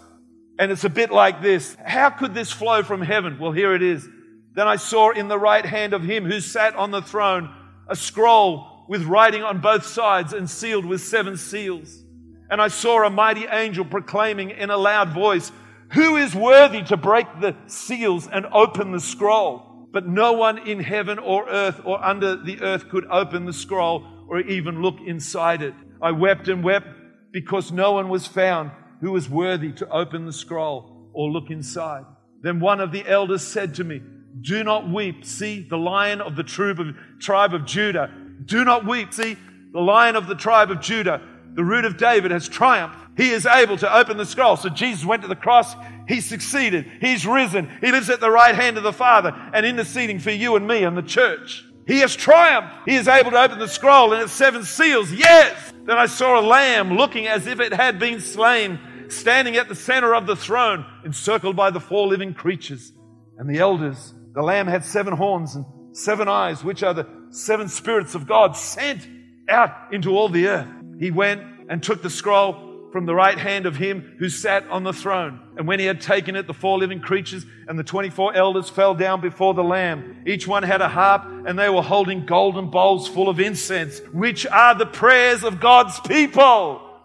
[0.58, 1.75] And it's a bit like this.
[1.86, 3.38] How could this flow from heaven?
[3.38, 4.08] Well, here it is.
[4.54, 7.54] Then I saw in the right hand of Him who sat on the throne
[7.89, 12.03] a scroll with writing on both sides and sealed with seven seals.
[12.49, 15.51] And I saw a mighty angel proclaiming in a loud voice,
[15.93, 19.88] Who is worthy to break the seals and open the scroll?
[19.91, 24.05] But no one in heaven or earth or under the earth could open the scroll
[24.28, 25.74] or even look inside it.
[26.01, 26.88] I wept and wept
[27.32, 32.05] because no one was found who was worthy to open the scroll or look inside.
[32.41, 34.01] Then one of the elders said to me,
[34.42, 35.26] do not weep.
[35.26, 38.12] See, the lion of the tribe of Judah.
[38.46, 39.14] Do not weep.
[39.14, 39.38] See,
[39.72, 41.22] the lion of the tribe of Judah,
[41.54, 42.98] the root of David, has triumphed.
[43.18, 44.56] He is able to open the scroll.
[44.56, 45.76] So Jesus went to the cross.
[46.08, 46.90] He succeeded.
[47.02, 47.70] He's risen.
[47.82, 50.84] He lives at the right hand of the Father and interceding for you and me
[50.84, 51.66] and the church.
[51.86, 52.88] He has triumphed.
[52.88, 55.12] He is able to open the scroll and its seven seals.
[55.12, 55.74] Yes.
[55.86, 58.80] Then I saw a lamb looking as if it had been slain,
[59.10, 62.94] standing at the center of the throne, encircled by the four living creatures
[63.40, 64.14] and the elders.
[64.36, 68.56] The lamb had seven horns and seven eyes, which are the seven spirits of God
[68.56, 69.08] sent
[69.50, 70.68] out into all the earth.
[71.00, 74.84] He went and took the scroll from the right hand of him who sat on
[74.84, 75.40] the throne.
[75.58, 78.96] And when he had taken it, the four living creatures and the 24 elders fell
[78.96, 80.24] down before the Lamb.
[80.26, 84.46] Each one had a harp, and they were holding golden bowls full of incense, which
[84.48, 86.86] are the prayers of God's people.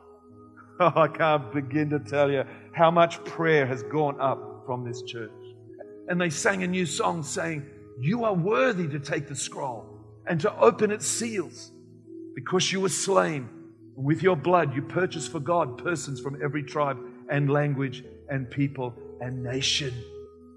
[0.80, 5.02] Oh, I can't begin to tell you how much prayer has gone up from this
[5.02, 5.30] church.
[6.08, 7.66] And they sang a new song saying,
[8.00, 9.86] You are worthy to take the scroll
[10.26, 11.70] and to open its seals
[12.34, 13.48] because you were slain
[13.96, 16.98] with your blood, you purchased for God persons from every tribe
[17.28, 19.92] and language and people and nation.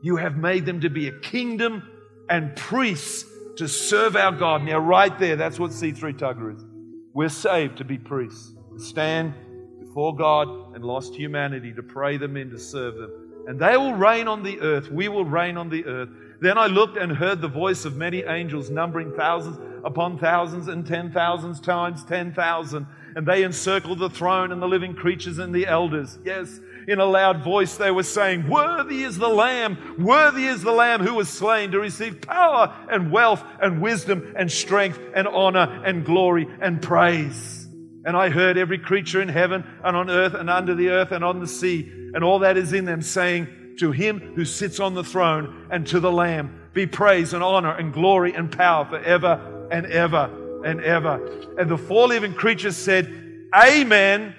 [0.02, 1.88] You have made them to be a kingdom
[2.30, 3.26] and priests
[3.58, 4.64] to serve our God.
[4.64, 6.66] Now, right there, that's what C3 Tuggerah is.
[7.14, 9.34] We're saved to be priests, to stand
[9.80, 13.27] before God and lost humanity, to pray them in, to serve them.
[13.48, 14.92] And they will reign on the earth.
[14.92, 16.10] We will reign on the earth.
[16.40, 20.86] Then I looked and heard the voice of many angels, numbering thousands upon thousands and
[20.86, 22.86] ten thousands times ten thousand
[23.18, 26.20] and they encircled the throne and the living creatures and the elders.
[26.24, 30.72] Yes, in a loud voice they were saying, Worthy is the Lamb, worthy is the
[30.72, 35.82] Lamb who was slain to receive power and wealth and wisdom and strength and honor
[35.84, 37.67] and glory and praise.
[38.08, 41.26] And I heard every creature in heaven and on earth and under the earth and
[41.26, 44.94] on the sea and all that is in them saying, To him who sits on
[44.94, 49.68] the throne and to the Lamb be praise and honor and glory and power forever
[49.72, 51.60] and ever and ever.
[51.60, 53.14] And the four living creatures said,
[53.54, 54.34] Amen.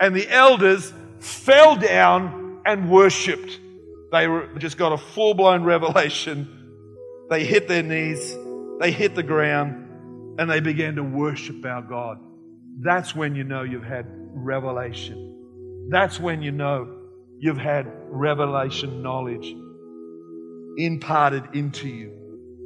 [0.00, 3.60] And the elders fell down and worshiped.
[4.10, 6.48] They were, just got a full blown revelation.
[7.30, 8.36] They hit their knees,
[8.80, 12.18] they hit the ground, and they began to worship our God.
[12.80, 15.88] That's when you know you've had revelation.
[15.90, 17.02] That's when you know
[17.38, 19.54] you've had revelation knowledge
[20.76, 22.12] imparted into you.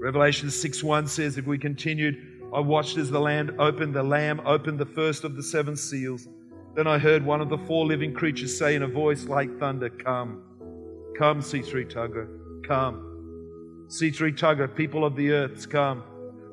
[0.01, 4.41] Revelation 6 1 says, If we continued I watched as the land opened, the Lamb
[4.47, 6.29] opened the first of the seven seals.
[6.75, 9.91] Then I heard one of the four living creatures say in a voice like thunder,
[9.91, 10.43] Come,
[11.19, 13.05] come, C3 Tuggerah, come.
[13.89, 16.03] C3 Tuggerah, people of the earth, come.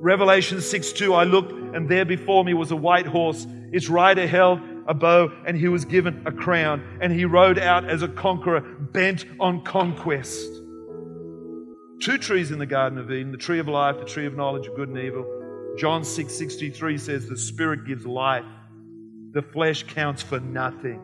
[0.05, 3.47] Revelation 6 2, I looked, and there before me was a white horse.
[3.71, 7.89] Its rider held a bow, and he was given a crown, and he rode out
[7.89, 10.47] as a conqueror, bent on conquest.
[12.01, 14.67] Two trees in the Garden of Eden the tree of life, the tree of knowledge
[14.67, 15.25] of good and evil.
[15.75, 18.45] John 6 63 says, The Spirit gives life,
[19.31, 21.01] the flesh counts for nothing.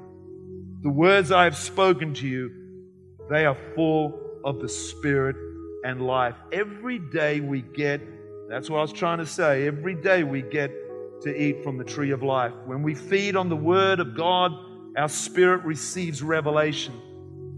[0.84, 2.52] The words I have spoken to you,
[3.32, 5.38] they are full of the Spirit
[5.84, 6.36] and life.
[6.52, 8.00] Every day we get,
[8.52, 10.72] that's what I was trying to say, every day we get
[11.22, 12.52] to eat from the tree of life.
[12.66, 14.52] When we feed on the Word of God,
[14.98, 17.00] our spirit receives revelation.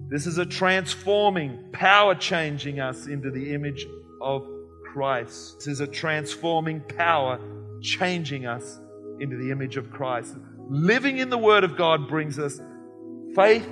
[0.09, 3.87] This is a transforming, power changing us into the image
[4.21, 4.47] of
[4.91, 5.59] Christ.
[5.59, 7.39] This is a transforming power
[7.81, 8.79] changing us
[9.19, 10.35] into the image of Christ.
[10.69, 12.61] Living in the Word of God brings us
[13.33, 13.67] faith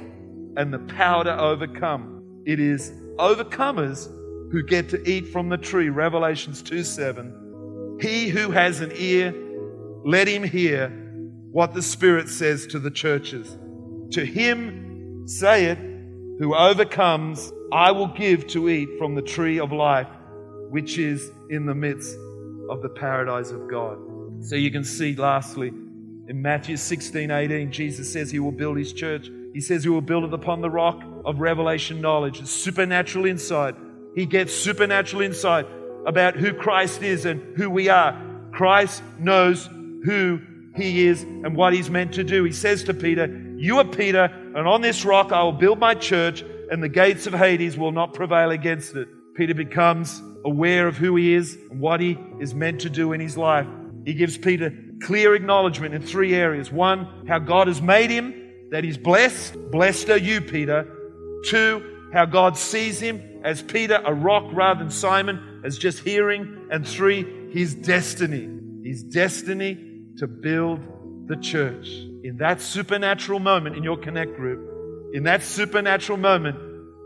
[0.57, 2.41] and the power to overcome.
[2.45, 4.09] It is overcomers
[4.51, 5.89] who get to eat from the tree.
[5.89, 7.97] Revelations 2 7.
[8.01, 9.33] He who has an ear,
[10.03, 10.89] let him hear
[11.51, 13.57] what the Spirit says to the churches.
[14.11, 15.77] To him, say it,
[16.39, 20.07] who overcomes, I will give to eat from the tree of life
[20.71, 22.15] which is in the midst
[22.69, 23.97] of the paradise of God.
[24.39, 28.93] So you can see, lastly, in Matthew 16 18, Jesus says he will build his
[28.93, 29.29] church.
[29.53, 33.75] He says he will build it upon the rock of revelation knowledge, supernatural insight.
[34.15, 35.67] He gets supernatural insight
[36.05, 38.19] about who Christ is and who we are.
[38.51, 39.67] Christ knows
[40.03, 40.41] who
[40.75, 42.43] he is and what he's meant to do.
[42.43, 45.93] He says to Peter, You are Peter, and on this rock I will build my
[45.93, 49.07] church, and the gates of Hades will not prevail against it.
[49.35, 53.19] Peter becomes aware of who he is and what he is meant to do in
[53.19, 53.67] his life.
[54.05, 56.71] He gives Peter clear acknowledgement in three areas.
[56.71, 58.33] One, how God has made him,
[58.71, 59.55] that he's blessed.
[59.71, 60.87] Blessed are you, Peter.
[61.45, 66.67] Two, how God sees him as Peter, a rock rather than Simon, as just hearing.
[66.71, 68.49] And three, his destiny.
[68.83, 70.79] His destiny to build
[71.27, 71.87] the church.
[72.23, 76.57] In that supernatural moment in your connect group, in that supernatural moment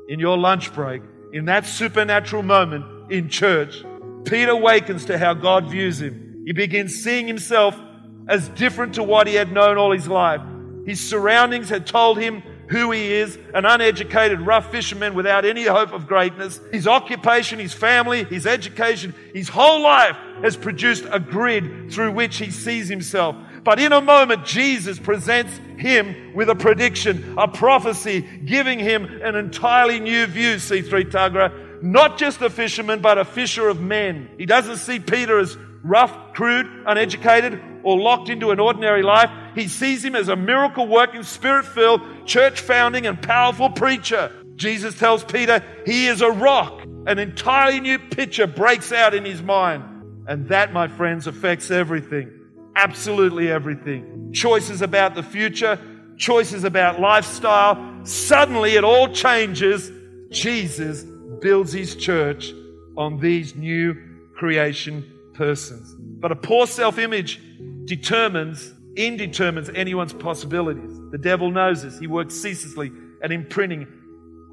[0.09, 1.01] in your lunch break,
[1.33, 3.83] in that supernatural moment in church,
[4.25, 6.43] Peter awakens to how God views him.
[6.45, 7.79] He begins seeing himself
[8.27, 10.41] as different to what he had known all his life.
[10.85, 15.93] His surroundings had told him who he is an uneducated, rough fisherman without any hope
[15.93, 16.59] of greatness.
[16.71, 22.37] His occupation, his family, his education, his whole life has produced a grid through which
[22.37, 23.35] he sees himself.
[23.63, 29.35] But in a moment, Jesus presents him with a prediction, a prophecy, giving him an
[29.35, 31.81] entirely new view, C3 Tuggerah.
[31.81, 34.29] Not just a fisherman, but a fisher of men.
[34.37, 39.29] He doesn't see Peter as rough, crude, uneducated, or locked into an ordinary life.
[39.53, 44.31] He sees him as a miracle working, spirit filled, church founding, and powerful preacher.
[44.55, 46.81] Jesus tells Peter he is a rock.
[47.05, 49.83] An entirely new picture breaks out in his mind.
[50.27, 52.31] And that, my friends, affects everything.
[52.75, 54.31] Absolutely everything.
[54.33, 55.79] Choices about the future,
[56.17, 58.03] choices about lifestyle.
[58.03, 59.91] Suddenly it all changes.
[60.31, 61.03] Jesus
[61.39, 62.51] builds his church
[62.97, 63.95] on these new
[64.35, 65.05] creation
[65.35, 65.95] persons.
[65.99, 67.39] But a poor self image
[67.85, 70.99] determines, indetermines anyone's possibilities.
[71.11, 71.99] The devil knows this.
[71.99, 72.91] He works ceaselessly
[73.23, 73.87] at imprinting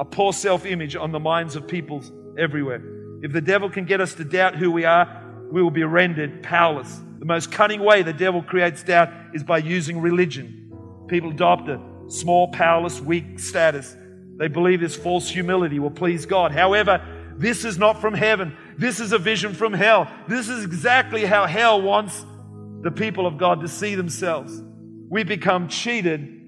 [0.01, 2.03] a poor self image on the minds of people
[2.39, 2.83] everywhere.
[3.23, 6.43] If the devil can get us to doubt who we are, we will be rendered
[6.43, 7.01] powerless.
[7.19, 11.07] The most cunning way the devil creates doubt is by using religion.
[11.09, 13.97] People adopt a small, powerless, weak status.
[14.39, 16.53] They believe this false humility will please God.
[16.53, 17.01] However,
[17.37, 18.57] this is not from heaven.
[18.77, 20.11] This is a vision from hell.
[20.27, 22.25] This is exactly how hell wants
[22.83, 24.63] the people of God to see themselves.
[25.09, 26.41] We become cheated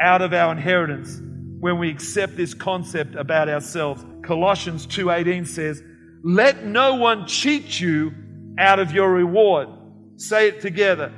[0.00, 1.20] out of our inheritance
[1.60, 4.04] when we accept this concept about ourselves.
[4.22, 5.82] Colossians 2:18 says,
[6.22, 8.12] "Let no one cheat you
[8.58, 9.68] out of your reward."
[10.16, 11.12] Say it together.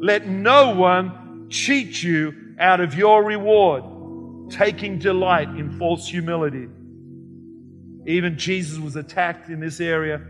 [0.00, 6.68] Let no one cheat you out of your reward, taking delight in false humility.
[8.06, 10.20] Even Jesus was attacked in this area.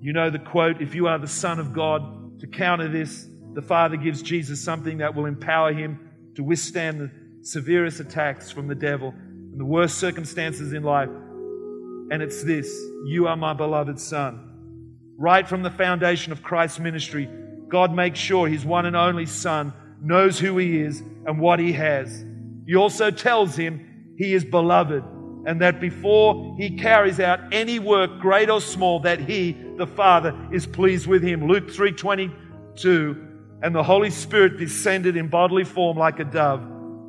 [0.00, 2.02] You know the quote, if you are the Son of God,
[2.40, 7.10] to counter this, the Father gives Jesus something that will empower him to withstand the
[7.42, 11.08] severest attacks from the devil and the worst circumstances in life.
[12.10, 12.68] And it's this
[13.06, 14.44] You are my beloved Son.
[15.16, 17.28] Right from the foundation of Christ's ministry,
[17.68, 21.72] God makes sure his one and only Son knows who he is and what he
[21.72, 22.24] has.
[22.66, 25.02] He also tells him he is beloved
[25.46, 30.34] and that before he carries out any work, great or small, that he, the Father,
[30.52, 31.46] is pleased with him.
[31.46, 33.16] Luke 3:22,
[33.62, 36.62] and the Holy Spirit descended in bodily form like a dove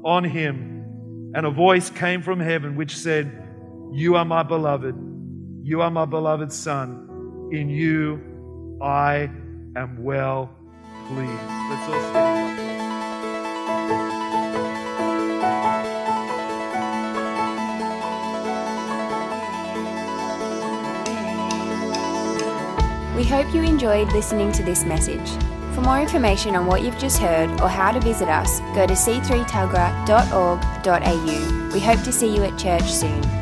[0.03, 3.31] on him, and a voice came from heaven which said,
[3.91, 4.95] You are my beloved,
[5.63, 9.29] you are my beloved Son, in you I
[9.75, 10.49] am well
[11.07, 11.31] pleased.
[11.69, 12.28] Let's all stand.
[23.19, 25.29] We hope you enjoyed listening to this message.
[25.75, 28.93] For more information on what you've just heard or how to visit us, go to
[28.93, 31.69] c3tuggerah.org.au.
[31.73, 33.38] We hope to see you at church soon.